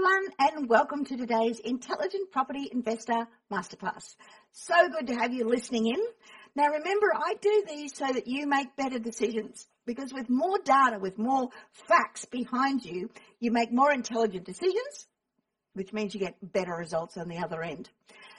[0.00, 4.14] everyone, and welcome to today's Intelligent Property Investor Masterclass.
[4.52, 6.00] So good to have you listening in.
[6.56, 10.98] Now remember, I do these so that you make better decisions because with more data,
[10.98, 11.48] with more
[11.86, 13.10] facts behind you,
[13.40, 15.06] you make more intelligent decisions,
[15.74, 17.90] which means you get better results on the other end.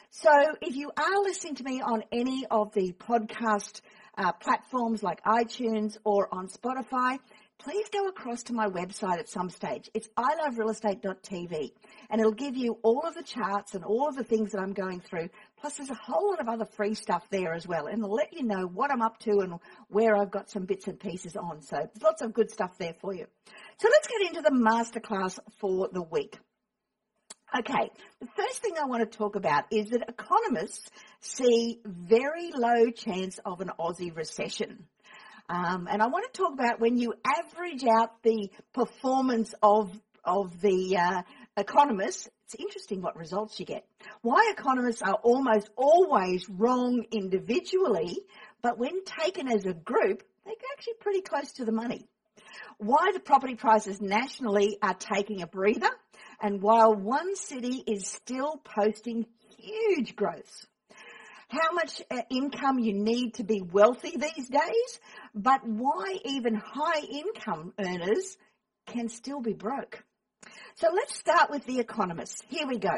[0.09, 0.31] So
[0.61, 3.81] if you are listening to me on any of the podcast
[4.17, 7.19] uh, platforms like iTunes or on Spotify,
[7.63, 9.89] please go across to my website at some stage.
[9.93, 11.71] It's iloverealestate.tv
[12.09, 14.73] and it'll give you all of the charts and all of the things that I'm
[14.73, 15.29] going through.
[15.59, 18.33] Plus there's a whole lot of other free stuff there as well and it'll let
[18.33, 19.53] you know what I'm up to and
[19.89, 21.61] where I've got some bits and pieces on.
[21.61, 23.27] So there's lots of good stuff there for you.
[23.77, 26.39] So let's get into the masterclass for the week.
[27.57, 32.89] Okay, the first thing I want to talk about is that economists see very low
[32.91, 34.87] chance of an Aussie recession.
[35.51, 39.91] Um, and I want to talk about when you average out the performance of
[40.23, 41.23] of the uh,
[41.57, 42.29] economists.
[42.45, 43.85] It's interesting what results you get.
[44.21, 48.17] Why economists are almost always wrong individually,
[48.61, 52.07] but when taken as a group, they're actually pretty close to the money.
[52.77, 55.91] Why the property prices nationally are taking a breather,
[56.41, 59.25] and while one city is still posting
[59.57, 60.65] huge growth
[61.51, 64.99] how much uh, income you need to be wealthy these days,
[65.35, 68.37] but why even high income earners
[68.87, 70.01] can still be broke.
[70.75, 72.41] So let's start with the economists.
[72.47, 72.97] Here we go.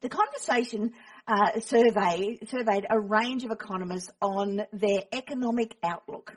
[0.00, 0.92] The conversation
[1.26, 6.36] uh, survey surveyed a range of economists on their economic outlook.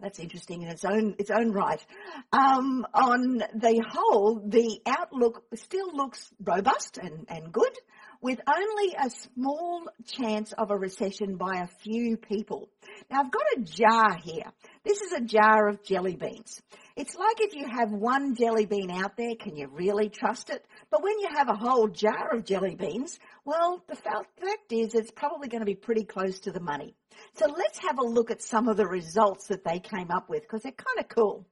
[0.00, 1.84] That's interesting in its own its own right.
[2.30, 7.72] Um, on the whole, the outlook still looks robust and, and good
[8.20, 12.68] with only a small chance of a recession by a few people.
[13.10, 14.52] Now I've got a jar here.
[14.84, 16.62] This is a jar of jelly beans.
[16.96, 20.64] It's like if you have one jelly bean out there, can you really trust it?
[20.90, 24.28] But when you have a whole jar of jelly beans, well, the fact
[24.70, 26.94] is it's probably going to be pretty close to the money.
[27.34, 30.42] So let's have a look at some of the results that they came up with
[30.42, 31.46] because they're kind of cool.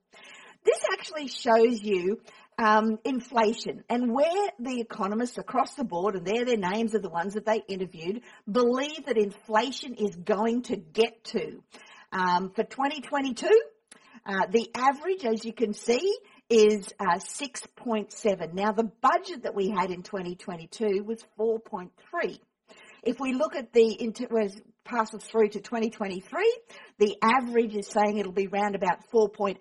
[0.64, 2.20] This actually shows you
[2.58, 7.08] um, inflation and where the economists across the board, and they're their names are the
[7.08, 11.62] ones that they interviewed, believe that inflation is going to get to.
[12.12, 13.48] Um, for 2022,
[14.26, 16.16] uh, the average, as you can see,
[16.48, 18.54] is uh, 6.7.
[18.54, 22.38] Now, the budget that we had in 2022 was 4.3.
[23.02, 26.58] If we look at the, was passes through to 2023,
[26.98, 29.58] the average is saying it'll be round about 4.8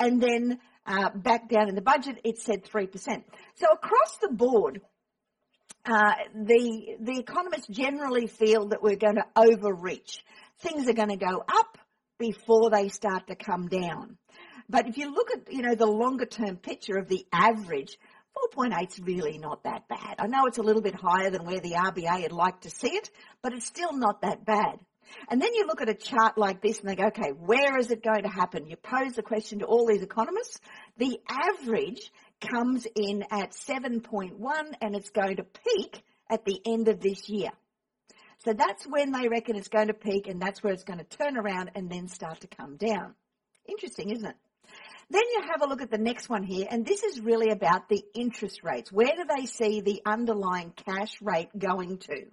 [0.00, 0.58] and then
[0.88, 2.88] uh, back down in the budget, it said 3%.
[3.54, 4.80] So across the board,
[5.84, 10.24] uh, the the economists generally feel that we're going to overreach.
[10.60, 11.78] Things are going to go up
[12.18, 14.16] before they start to come down.
[14.68, 17.96] But if you look at you know the longer term picture of the average,
[18.54, 20.16] 4.8 is really not that bad.
[20.18, 22.90] I know it's a little bit higher than where the RBA would like to see
[22.90, 23.10] it,
[23.42, 24.80] but it's still not that bad.
[25.28, 27.90] And then you look at a chart like this and they go, okay, where is
[27.90, 28.66] it going to happen?
[28.66, 30.58] You pose the question to all these economists.
[30.96, 32.10] The average
[32.40, 34.32] comes in at 7.1
[34.80, 37.50] and it's going to peak at the end of this year.
[38.44, 41.04] So that's when they reckon it's going to peak and that's where it's going to
[41.04, 43.14] turn around and then start to come down.
[43.66, 44.36] Interesting, isn't it?
[45.10, 47.88] Then you have a look at the next one here, and this is really about
[47.88, 48.92] the interest rates.
[48.92, 52.26] Where do they see the underlying cash rate going to?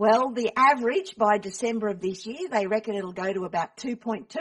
[0.00, 4.34] Well, the average by December of this year, they reckon it'll go to about 2.2,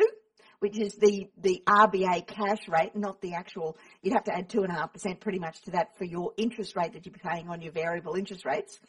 [0.59, 5.19] which is the, the RBA cash rate, not the actual, you'd have to add 2.5%
[5.19, 8.45] pretty much to that for your interest rate that you're paying on your variable interest
[8.45, 8.79] rates.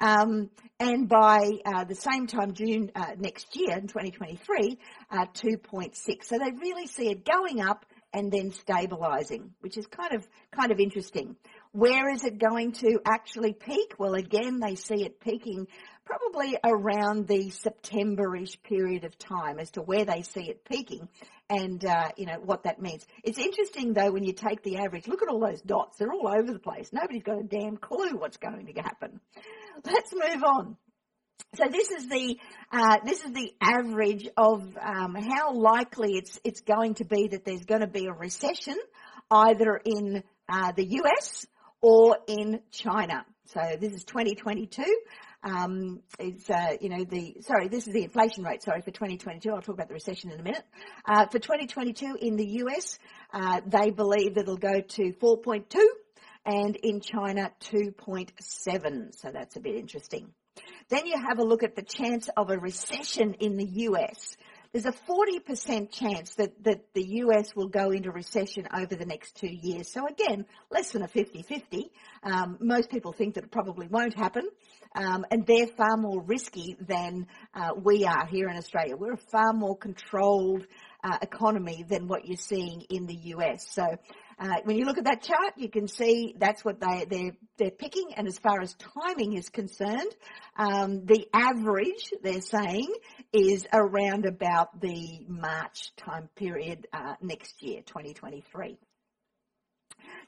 [0.00, 0.48] Um,
[0.80, 4.78] and by uh, the same time, June uh, next year, in 2023,
[5.10, 6.24] uh, 2.6.
[6.24, 7.84] So they really see it going up
[8.14, 11.36] and then stabilizing, which is kind of kind of interesting.
[11.72, 13.94] Where is it going to actually peak?
[13.98, 15.66] Well, again, they see it peaking
[16.04, 21.08] probably around the September-ish period of time as to where they see it peaking
[21.48, 23.06] and, uh, you know, what that means.
[23.22, 25.98] It's interesting though when you take the average, look at all those dots.
[25.98, 26.90] They're all over the place.
[26.92, 29.20] Nobody's got a damn clue what's going to happen.
[29.84, 30.76] Let's move on.
[31.56, 32.36] So this is the
[32.72, 37.44] uh, this is the average of um, how likely it's it's going to be that
[37.44, 38.76] there's going to be a recession,
[39.30, 41.46] either in uh, the US
[41.80, 43.24] or in China.
[43.46, 44.82] So this is 2022
[45.44, 49.50] um, is, uh, you know, the, sorry, this is the inflation rate, sorry, for 2022.
[49.50, 50.64] I'll talk about the recession in a minute.
[51.06, 52.98] Uh, for 2022 in the US,
[53.32, 55.64] uh, they believe that it'll go to 4.2
[56.46, 59.14] and in China 2.7.
[59.14, 60.30] So that's a bit interesting.
[60.88, 64.36] Then you have a look at the chance of a recession in the US.
[64.74, 69.36] There's a 40% chance that, that the US will go into recession over the next
[69.36, 69.92] two years.
[69.92, 71.90] So again, less than a 50-50.
[72.24, 74.48] Um, most people think that it probably won't happen.
[74.96, 78.96] Um, and they're far more risky than uh, we are here in Australia.
[78.96, 80.66] We're a far more controlled
[81.04, 83.68] uh, economy than what you're seeing in the US.
[83.68, 83.86] So
[84.38, 87.70] uh, when you look at that chart, you can see that's what they, they're, they're
[87.70, 88.08] picking.
[88.16, 90.14] And as far as timing is concerned,
[90.56, 92.92] um, the average, they're saying,
[93.32, 98.78] is around about the March time period uh, next year, 2023.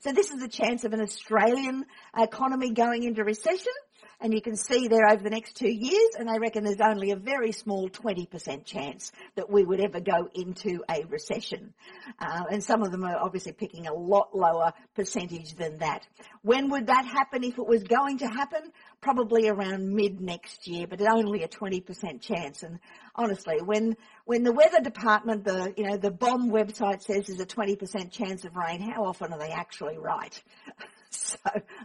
[0.01, 1.85] So this is the chance of an Australian
[2.17, 3.73] economy going into recession.
[4.21, 7.11] And you can see there over the next two years, and they reckon there's only
[7.11, 11.75] a very small 20% chance that we would ever go into a recession.
[12.19, 16.07] Uh, and some of them are obviously picking a lot lower percentage than that.
[16.41, 18.73] When would that happen if it was going to happen?
[19.03, 22.63] Probably around mid next year, but only a 20% chance.
[22.63, 22.79] And
[23.15, 27.47] honestly, when, when the weather department, the, you know, the BOM website says there's a
[27.47, 30.43] 20% chance of rain, how often are they actually right?
[31.11, 31.37] so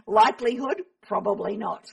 [0.06, 1.84] likelihood, probably not.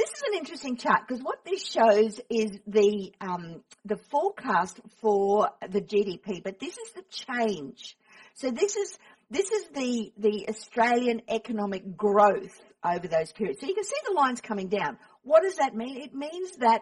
[0.00, 5.50] This is an interesting chart because what this shows is the um, the forecast for
[5.68, 7.98] the GDP, but this is the change.
[8.32, 8.98] So this is
[9.30, 13.60] this is the the Australian economic growth over those periods.
[13.60, 14.96] So you can see the lines coming down.
[15.22, 16.00] What does that mean?
[16.00, 16.80] It means that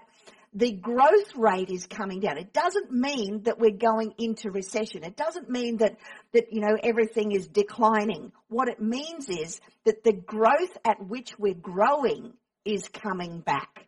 [0.55, 2.39] the growth rate is coming down.
[2.39, 5.03] It doesn't mean that we're going into recession.
[5.03, 5.97] It doesn't mean that,
[6.33, 8.33] that, you know, everything is declining.
[8.49, 12.33] What it means is that the growth at which we're growing
[12.69, 13.87] is coming back.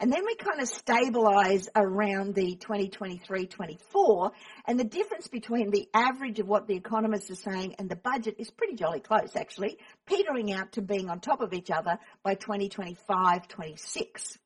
[0.00, 4.30] And then we kind of stabilize around the 2023-24
[4.66, 8.36] and the difference between the average of what the economists are saying and the budget
[8.38, 12.36] is pretty jolly close actually, petering out to being on top of each other by
[12.36, 14.38] 2025-26.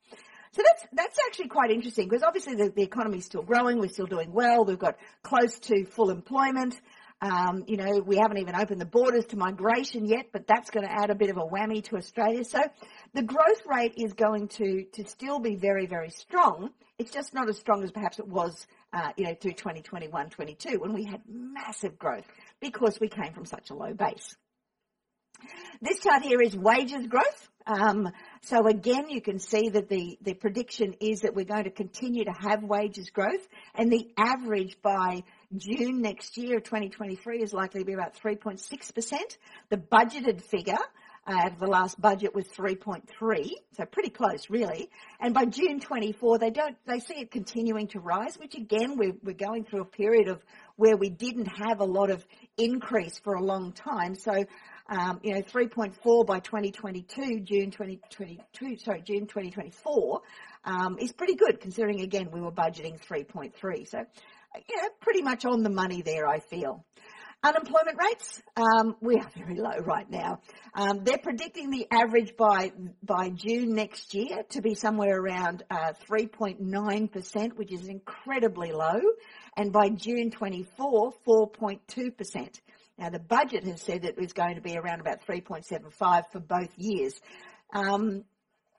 [0.55, 3.89] So that's that's actually quite interesting because obviously the, the economy is still growing, we're
[3.89, 6.79] still doing well, we've got close to full employment.
[7.23, 10.85] Um, you know, we haven't even opened the borders to migration yet, but that's going
[10.85, 12.45] to add a bit of a whammy to Australia.
[12.45, 12.61] So
[13.15, 16.71] the growth rate is going to, to still be very, very strong.
[16.99, 20.79] It's just not as strong as perhaps it was, uh, you know, through 2021, 22
[20.81, 22.27] when we had massive growth
[22.61, 24.35] because we came from such a low base.
[25.81, 27.49] This chart here is wages growth.
[27.67, 28.11] Um,
[28.43, 32.25] so again, you can see that the, the prediction is that we're going to continue
[32.25, 35.23] to have wages growth and the average by
[35.56, 39.12] June next year, 2023, is likely to be about 3.6%.
[39.69, 40.78] The budgeted figure
[41.25, 44.90] uh, the last budget was 3.3, so pretty close really.
[45.20, 49.14] And by June 24, they don't, they see it continuing to rise, which again, we're,
[49.22, 50.43] we're going through a period of
[50.75, 52.26] where we didn't have a lot of
[52.56, 54.16] increase for a long time.
[54.16, 54.32] So,
[54.88, 60.22] um, you know, 3.4 by 2022, June 2022, sorry, June 2024,
[60.64, 63.88] um, is pretty good considering again we were budgeting 3.3.
[63.88, 64.04] So
[64.54, 66.84] yeah, pretty much on the money there, I feel.
[67.44, 70.38] Unemployment rates, um, we are very low right now.
[70.75, 72.72] Um, they're predicting the average by
[73.02, 79.00] by June next year to be somewhere around uh, 3.9%, which is incredibly low,
[79.56, 82.60] and by June 24, 4.2%.
[82.96, 86.70] Now the budget has said it was going to be around about 3.75 for both
[86.76, 87.20] years.
[87.75, 88.22] Um,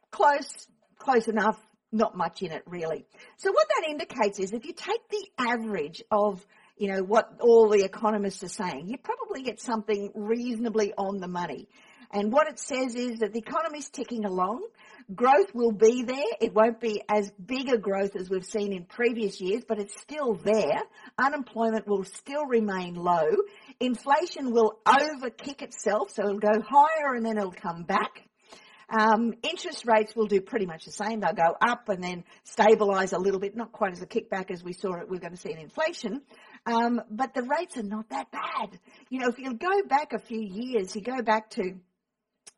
[0.10, 0.68] close,
[0.98, 1.60] close enough
[1.94, 3.06] not much in it really.
[3.38, 6.46] So what that indicates is if you take the average of
[6.76, 11.28] you know what all the economists are saying, you probably get something reasonably on the
[11.28, 11.68] money.
[12.14, 14.62] And what it says is that the economy's ticking along.
[15.16, 16.24] Growth will be there.
[16.40, 20.00] It won't be as big a growth as we've seen in previous years, but it's
[20.00, 20.80] still there.
[21.18, 23.28] Unemployment will still remain low.
[23.80, 28.28] Inflation will overkick itself, so it'll go higher and then it'll come back.
[28.94, 31.20] Um, interest rates will do pretty much the same.
[31.20, 34.64] They'll go up and then stabilise a little bit, not quite as a kickback as
[34.64, 35.10] we saw it.
[35.10, 36.22] We're going to see in inflation,
[36.68, 38.80] um, but the rates are not that bad.
[39.10, 41.74] You know, if you go back a few years, you go back to,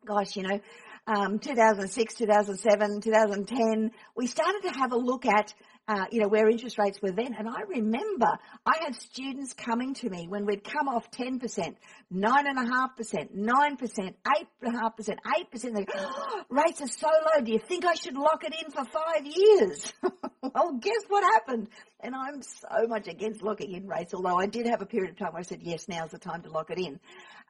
[0.05, 0.59] gosh, you know,
[1.07, 5.53] um, 2006, 2007, 2010, we started to have a look at
[5.87, 7.35] uh, you know, where interest rates were then.
[7.37, 8.27] And I remember
[8.65, 11.75] I had students coming to me when we'd come off 10%, 9.5%,
[12.11, 14.15] 9%, 8.5%,
[14.63, 15.73] 8%.
[15.73, 17.43] They go, oh, rates are so low.
[17.43, 19.93] Do you think I should lock it in for five years?
[20.41, 21.69] well, guess what happened?
[21.99, 25.17] And I'm so much against locking in rates, although I did have a period of
[25.17, 26.99] time where I said, yes, now's the time to lock it in.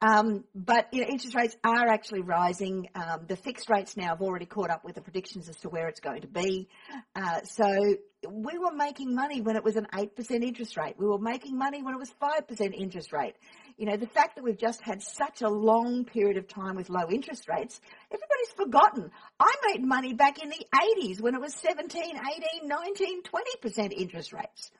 [0.02, 2.88] Um, but you know, interest rates are actually rising.
[2.94, 5.88] Um, the fixed rates now have already caught up with the predictions as to where
[5.88, 6.68] it's going to be.
[7.14, 7.96] Uh, so
[8.30, 10.94] we were making money when it was an 8% interest rate.
[10.98, 13.34] We were making money when it was 5% interest rate.
[13.76, 16.88] You know, the fact that we've just had such a long period of time with
[16.88, 17.80] low interest rates,
[18.10, 19.10] everybody's forgotten.
[19.38, 24.32] I made money back in the 80s when it was 17, 18, 19, 20% interest
[24.32, 24.70] rates.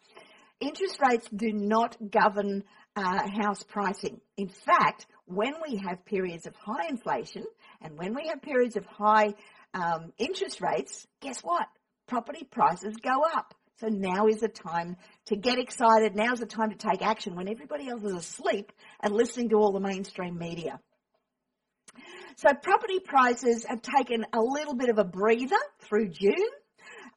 [0.61, 2.65] Interest rates do not govern
[2.97, 4.21] uh, house pricing.
[4.37, 7.45] In fact, when we have periods of high inflation
[7.83, 9.35] and when we have periods of high
[9.75, 11.69] um, interest rates, guess what?
[12.07, 13.55] Property prices go up.
[13.81, 14.97] So now is the time
[15.27, 16.17] to get excited.
[16.17, 19.73] Now's the time to take action when everybody else is asleep and listening to all
[19.73, 20.81] the mainstream media.
[22.37, 26.35] So property prices have taken a little bit of a breather through June.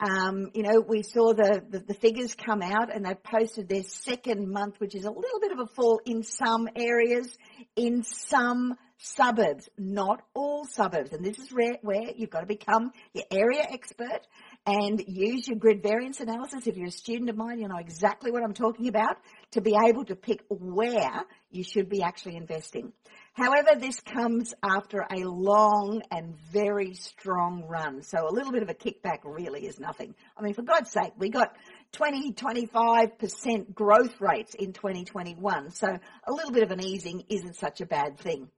[0.02, 3.84] Um, you know, we saw the, the, the, figures come out and they've posted their
[3.84, 7.38] second month, which is a little bit of a fall in some areas,
[7.76, 11.12] in some suburbs, not all suburbs.
[11.12, 14.26] And this is where, where you've got to become your area expert
[14.70, 16.68] and use your grid variance analysis.
[16.68, 19.18] If you're a student of mine, you know exactly what I'm talking about
[19.54, 22.94] to be able to pick where you should be actually investing.
[23.34, 28.04] However, this comes after a long and very strong run.
[28.04, 30.14] So a little bit of a kickback really is nothing.
[30.38, 31.56] I mean, for God's sake, we got
[31.94, 35.72] 20, 25% growth rates in 2021.
[35.72, 38.50] So a little bit of an easing isn't such a bad thing.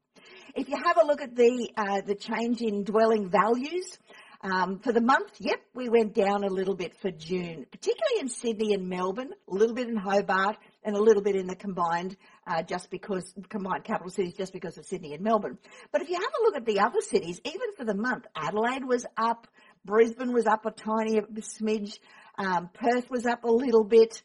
[0.55, 3.97] If you have a look at the, uh, the change in dwelling values,
[4.43, 8.27] um, for the month, yep, we went down a little bit for June, particularly in
[8.27, 12.17] Sydney and Melbourne, a little bit in Hobart, and a little bit in the combined,
[12.47, 15.59] uh, just because combined capital cities, just because of Sydney and Melbourne.
[15.91, 18.83] But if you have a look at the other cities, even for the month, Adelaide
[18.83, 19.47] was up,
[19.85, 21.99] Brisbane was up a tiny smidge,
[22.39, 24.23] um, Perth was up a little bit,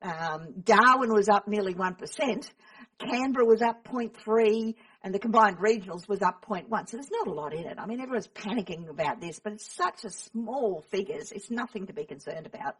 [0.00, 2.50] um, Darwin was up nearly one percent,
[2.98, 6.88] Canberra was up 0.3, and the combined regionals was up 0.1.
[6.88, 7.78] So there's not a lot in it.
[7.78, 11.32] I mean, everyone's panicking about this, but it's such a small figures.
[11.32, 12.74] It's nothing to be concerned about.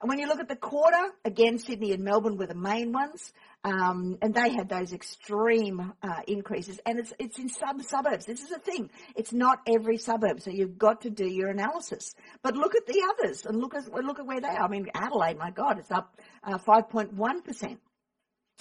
[0.00, 3.32] And when you look at the quarter, again, Sydney and Melbourne were the main ones,
[3.64, 6.80] um, and they had those extreme uh, increases.
[6.86, 8.24] And it's it's in some suburbs.
[8.24, 12.14] This is the thing; it's not every suburb, so you've got to do your analysis.
[12.42, 14.62] But look at the others and look at look at where they are.
[14.62, 17.80] I mean, Adelaide, my God, it's up uh, 5.1 percent,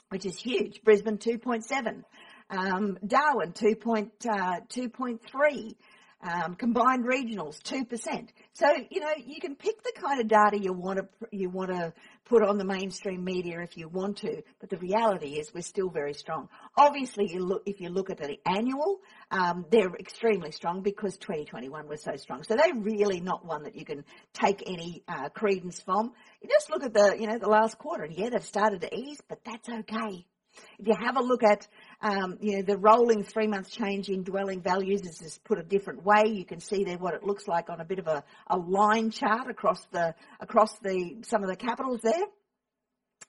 [0.10, 0.82] which is huge.
[0.84, 2.04] Brisbane 2.7.
[2.50, 4.20] Um, Darwin 2.2.3.
[4.22, 5.74] Uh,
[6.22, 8.28] um, combined regionals, 2%.
[8.54, 11.70] So, you know, you can pick the kind of data you want to, you want
[11.70, 11.94] to
[12.26, 15.90] put on the mainstream media if you want to, but the reality is we're still
[15.90, 16.50] very strong.
[16.78, 19.00] Obviously, you look, if you look at the annual,
[19.32, 22.44] um, they're extremely strong because 2021 was so strong.
[22.44, 24.04] So they're really not one that you can
[24.34, 26.12] take any, uh, credence from.
[26.42, 28.94] You just look at the, you know, the last quarter and yeah, they've started to
[28.94, 30.26] ease, but that's okay.
[30.78, 31.68] If you have a look at,
[32.02, 35.64] um, you know, the rolling three month change in dwelling values is just put a
[35.64, 36.24] different way.
[36.28, 39.12] You can see there what it looks like on a bit of a, a line
[39.12, 42.26] chart across the, across the, some of the capitals there.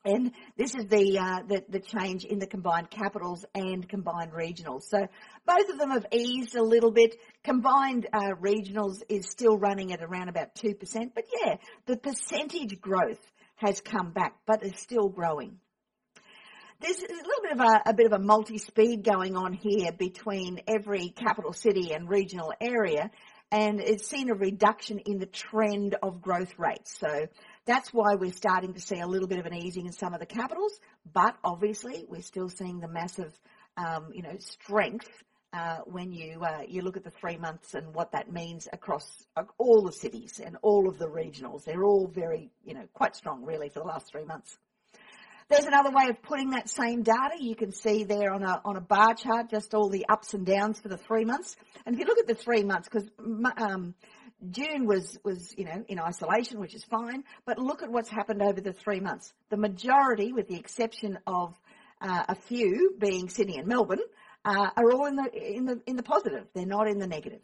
[0.03, 4.85] And this is the, uh, the, the change in the combined capitals and combined regionals.
[4.85, 5.07] So
[5.47, 7.17] both of them have eased a little bit.
[7.45, 12.81] Combined uh, regionals is still running at around about two percent, but yeah, the percentage
[12.81, 13.21] growth
[13.57, 15.59] has come back, but it's still growing
[16.81, 20.61] there's a little bit of a, a bit of a multi-speed going on here between
[20.67, 23.11] every capital city and regional area
[23.53, 26.97] and it's seen a reduction in the trend of growth rates.
[26.99, 27.27] So
[27.67, 30.21] that's why we're starting to see a little bit of an easing in some of
[30.21, 30.79] the capitals,
[31.13, 33.33] but obviously we're still seeing the massive,
[33.77, 35.09] um, you know, strength
[35.53, 39.27] uh, when you uh, you look at the three months and what that means across
[39.37, 41.65] uh, all the cities and all of the regionals.
[41.65, 44.57] They're all very, you know, quite strong really for the last three months.
[45.51, 47.35] There's another way of putting that same data.
[47.41, 50.47] You can see there on a, on a bar chart just all the ups and
[50.47, 51.57] downs for the three months.
[51.85, 53.09] And if you look at the three months, because
[53.57, 53.97] um,
[54.49, 58.43] June was, was, you know, in isolation, which is fine, but look at what's happened
[58.43, 59.33] over the three months.
[59.49, 61.59] The majority, with the exception of
[62.01, 63.99] uh, a few being Sydney and Melbourne,
[64.45, 66.47] uh, are all in the, in the, in the positive.
[66.55, 67.43] They're not in the negative.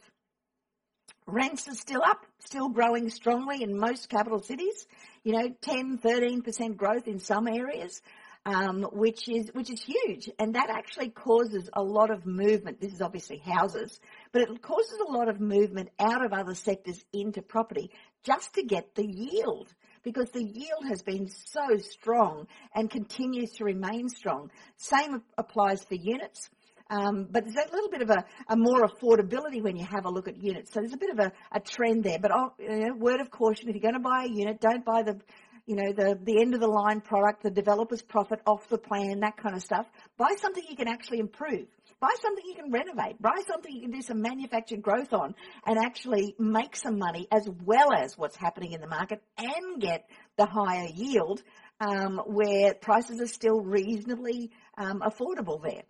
[1.27, 4.87] Rents are still up, still growing strongly in most capital cities.
[5.25, 8.01] You know, 10, 13% growth in some areas,
[8.45, 12.81] um, which is which is huge, and that actually causes a lot of movement.
[12.81, 13.99] This is obviously houses,
[14.31, 17.91] but it causes a lot of movement out of other sectors into property
[18.23, 23.65] just to get the yield because the yield has been so strong and continues to
[23.65, 24.53] remain strong.
[24.77, 26.49] Same applies for units.
[26.89, 30.11] Um, but there's a little bit of a, a, more affordability when you have a
[30.11, 30.73] look at units.
[30.73, 32.19] So there's a bit of a, a trend there.
[32.21, 34.85] But oh, you know, word of caution: if you're going to buy a unit, don't
[34.85, 35.21] buy the
[35.67, 39.21] you know, the, the end of the line product, the developer's profit off the plan,
[39.21, 39.87] that kind of stuff.
[40.17, 41.67] Buy something you can actually improve.
[41.99, 43.21] Buy something you can renovate.
[43.21, 45.35] Buy something you can do some manufactured growth on
[45.67, 50.09] and actually make some money as well as what's happening in the market and get
[50.37, 51.43] the higher yield
[51.81, 55.83] um, where prices are still reasonably um, affordable there.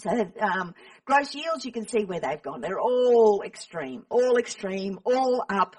[0.00, 2.60] So um, gross yields, you can see where they've gone.
[2.60, 5.76] They're all extreme, all extreme, all up.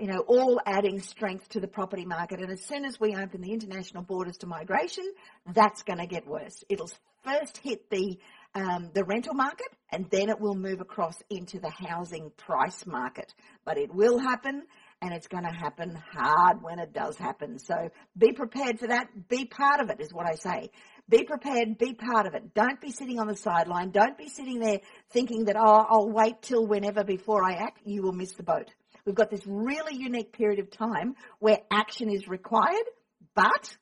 [0.00, 2.40] you know, all adding strength to the property market.
[2.40, 5.04] And as soon as we open the international borders to migration,
[5.52, 6.64] that's going to get worse.
[6.68, 6.90] It'll
[7.22, 8.18] first hit the
[8.56, 13.34] um, the rental market, and then it will move across into the housing price market.
[13.64, 14.62] But it will happen,
[15.02, 17.58] and it's going to happen hard when it does happen.
[17.58, 19.08] So be prepared for that.
[19.28, 20.70] Be part of it, is what I say.
[21.08, 21.76] Be prepared.
[21.78, 22.54] Be part of it.
[22.54, 23.90] Don't be sitting on the sideline.
[23.90, 24.80] Don't be sitting there
[25.10, 27.80] thinking that, oh, I'll wait till whenever before I act.
[27.84, 28.70] You will miss the boat.
[29.04, 32.86] We've got this really unique period of time where action is required,
[33.34, 33.76] but,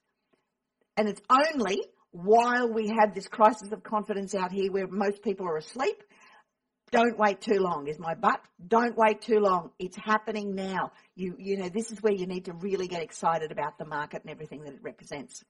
[0.96, 1.78] and it's only
[2.10, 6.02] while we have this crisis of confidence out here where most people are asleep,
[6.90, 8.40] don't wait too long is my but.
[8.68, 9.70] Don't wait too long.
[9.78, 10.92] It's happening now.
[11.16, 14.22] You, you know, this is where you need to really get excited about the market
[14.22, 15.42] and everything that it represents.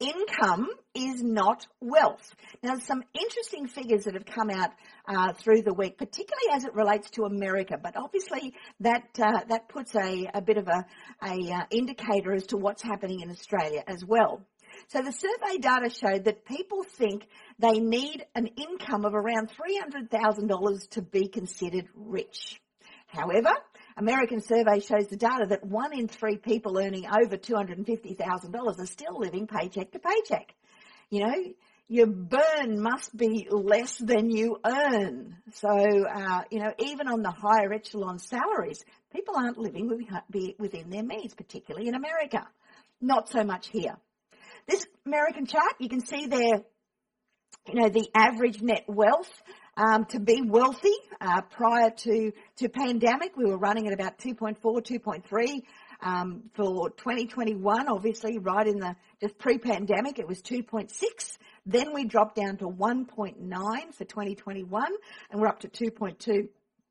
[0.00, 2.34] Income is not wealth.
[2.62, 4.70] Now, some interesting figures that have come out
[5.06, 9.68] uh, through the week, particularly as it relates to America, but obviously that uh, that
[9.68, 10.84] puts a, a bit of a,
[11.22, 14.42] a uh, indicator as to what's happening in Australia as well.
[14.88, 17.26] So the survey data showed that people think
[17.58, 22.60] they need an income of around $300,000 to be considered rich.
[23.06, 23.52] However,
[23.96, 29.18] American survey shows the data that one in three people earning over $250,000 are still
[29.18, 30.54] living paycheck to paycheck.
[31.08, 31.34] You know,
[31.88, 35.36] your burn must be less than you earn.
[35.54, 41.04] So, uh, you know, even on the higher echelon salaries, people aren't living within their
[41.04, 42.46] means, particularly in America.
[43.00, 43.96] Not so much here.
[44.66, 46.64] This American chart, you can see there,
[47.68, 49.30] you know, the average net wealth
[49.76, 53.36] um, to be wealthy uh, prior to to pandemic.
[53.36, 55.62] We were running at about 2.4, 2.3.
[56.02, 60.92] Um, for 2021, obviously, right in the just pre-pandemic, it was 2.6.
[61.64, 64.84] Then we dropped down to 1.9 for 2021,
[65.30, 66.48] and we're up to 2.2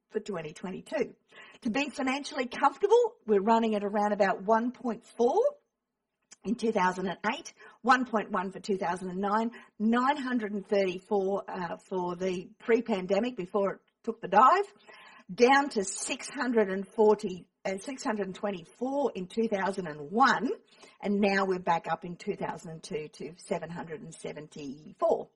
[0.09, 1.13] for 2022.
[1.61, 5.37] To be financially comfortable, we're running at around about 1.4
[6.45, 7.53] in 2008,
[7.85, 14.73] 1.1 for 2009, 934 uh, for the pre-pandemic before it took the dive,
[15.33, 20.49] down to 640, uh, 624 in 2001,
[21.01, 25.27] and now we're back up in 2002 to 774.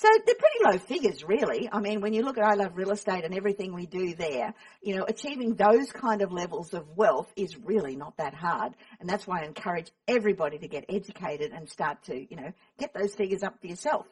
[0.00, 1.68] So they're pretty low figures, really.
[1.70, 4.54] I mean, when you look at I Love Real Estate and everything we do there,
[4.80, 8.72] you know, achieving those kind of levels of wealth is really not that hard.
[8.98, 12.94] And that's why I encourage everybody to get educated and start to, you know, get
[12.94, 14.06] those figures up for yourself.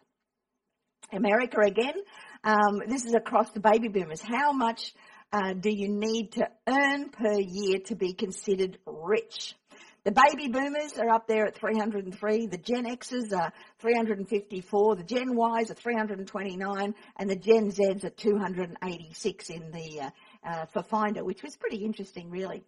[1.11, 1.95] America again,
[2.45, 4.21] um, this is across the baby boomers.
[4.21, 4.93] How much
[5.33, 9.55] uh, do you need to earn per year to be considered rich?
[10.09, 12.47] The baby boomers are up there at 303.
[12.47, 14.97] The Gen Xs are 354.
[14.97, 20.11] The Gen Ys are 329, and the Gen Zs are 286 in the uh,
[20.49, 22.65] uh, for Finder, which was pretty interesting, really.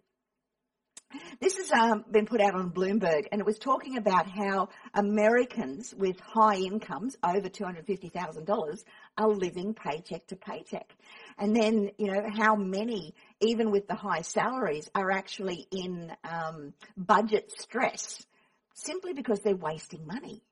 [1.39, 5.93] This has um, been put out on Bloomberg, and it was talking about how Americans
[5.97, 8.83] with high incomes over $250,000
[9.17, 10.93] are living paycheck to paycheck.
[11.37, 16.73] And then, you know, how many, even with the high salaries, are actually in um,
[16.97, 18.25] budget stress
[18.73, 20.43] simply because they're wasting money.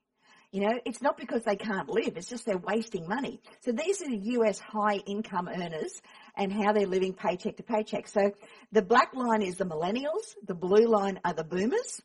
[0.52, 3.40] You know, it's not because they can't live, it's just they're wasting money.
[3.60, 6.02] So these are the US high income earners
[6.36, 8.08] and how they're living paycheck to paycheck.
[8.08, 8.32] So
[8.72, 12.00] the black line is the millennials, the blue line are the boomers.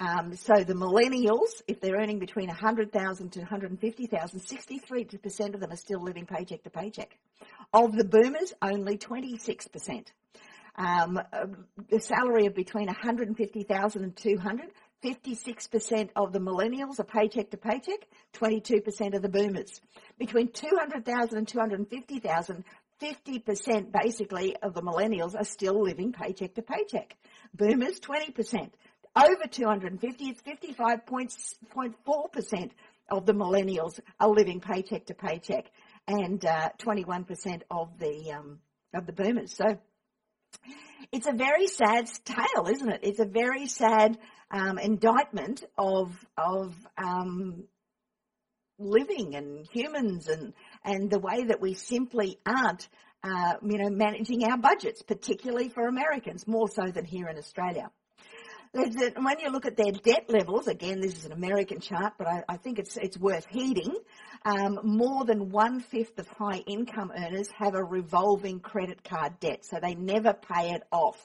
[0.00, 5.76] Um, so the millennials, if they're earning between 100,000 to 150,000, 63% of them are
[5.76, 7.18] still living paycheck to paycheck.
[7.72, 10.06] Of the boomers, only 26%.
[10.76, 11.20] Um,
[11.90, 14.70] the salary of between 150,000 and 200,
[15.04, 19.80] 56% of the millennials are paycheck to paycheck, 22% of the boomers.
[20.18, 22.64] Between 200,000 and 250,000,
[23.00, 27.16] 50% basically of the millennials are still living paycheck to paycheck.
[27.54, 28.70] Boomers, 20%.
[29.16, 32.70] Over 250, it's 55.4%
[33.10, 35.70] of the millennials are living paycheck to paycheck
[36.06, 38.58] and uh, 21% of the, um,
[38.94, 39.54] of the boomers.
[39.54, 39.78] So
[41.12, 43.00] it's a very sad tale, isn't it?
[43.02, 44.18] It's a very sad
[44.50, 47.64] um, indictment of of um,
[48.78, 50.52] living and humans and
[50.84, 52.88] and the way that we simply aren't,
[53.22, 57.90] uh, you know, managing our budgets, particularly for Americans, more so than here in Australia.
[58.72, 62.42] When you look at their debt levels, again, this is an American chart, but I,
[62.48, 63.94] I think it's it's worth heeding.
[64.44, 69.64] Um, more than one fifth of high income earners have a revolving credit card debt,
[69.64, 71.18] so they never pay it off.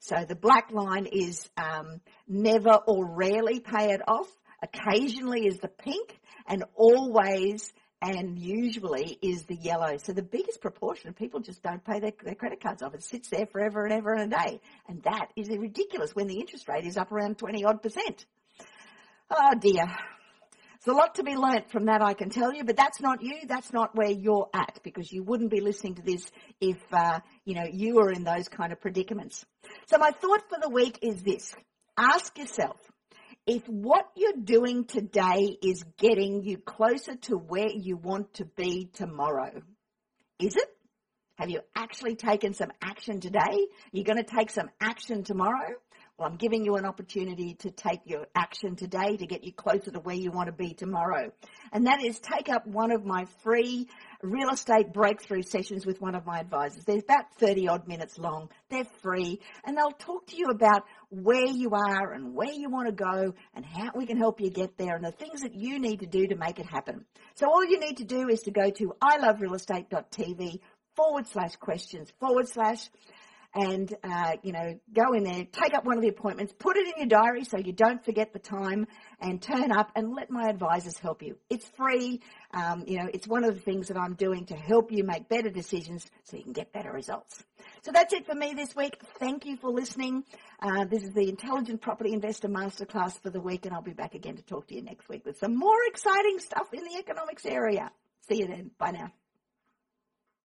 [0.00, 4.28] So the black line is um, never or rarely pay it off.
[4.62, 9.96] Occasionally is the pink, and always and usually is the yellow.
[9.98, 12.94] So the biggest proportion of people just don't pay their, their credit cards off.
[12.94, 14.60] It sits there forever and ever and a day.
[14.88, 18.26] And that is ridiculous when the interest rate is up around 20 odd percent.
[19.30, 19.86] Oh dear.
[20.84, 23.20] There's a lot to be learnt from that, I can tell you, but that's not
[23.20, 23.34] you.
[23.48, 26.30] That's not where you're at because you wouldn't be listening to this
[26.60, 29.44] if, uh, you know, you were in those kind of predicaments.
[29.86, 31.52] So my thought for the week is this.
[31.96, 32.76] Ask yourself,
[33.48, 38.90] if what you're doing today is getting you closer to where you want to be
[38.92, 39.62] tomorrow,
[40.38, 40.68] is it?
[41.36, 43.66] Have you actually taken some action today?
[43.90, 45.76] You're going to take some action tomorrow?
[46.18, 49.92] Well, I'm giving you an opportunity to take your action today to get you closer
[49.92, 51.30] to where you want to be tomorrow.
[51.72, 53.86] And that is take up one of my free
[54.20, 56.82] real estate breakthrough sessions with one of my advisors.
[56.84, 58.48] They're about 30 odd minutes long.
[58.68, 62.88] They're free and they'll talk to you about where you are and where you want
[62.88, 65.78] to go and how we can help you get there and the things that you
[65.78, 67.04] need to do to make it happen.
[67.36, 70.58] So all you need to do is to go to iloverealestate.tv
[70.96, 72.90] forward slash questions forward slash
[73.58, 76.86] and uh, you know go in there, take up one of the appointments, put it
[76.86, 78.86] in your diary so you don't forget the time,
[79.20, 81.36] and turn up and let my advisors help you.
[81.50, 82.20] It's free.
[82.52, 85.28] Um, you know, it's one of the things that I'm doing to help you make
[85.28, 87.42] better decisions so you can get better results.
[87.82, 88.96] So that's it for me this week.
[89.18, 90.24] Thank you for listening.
[90.60, 94.14] Uh, this is the Intelligent Property Investor Masterclass for the week, and I'll be back
[94.14, 97.44] again to talk to you next week with some more exciting stuff in the economics
[97.44, 97.90] area.
[98.28, 98.70] See you then.
[98.78, 99.12] Bye now.